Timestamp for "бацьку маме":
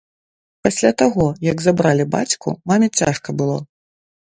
2.17-2.87